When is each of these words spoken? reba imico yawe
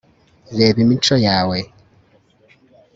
reba 0.57 0.77
imico 0.85 1.15
yawe 1.25 1.57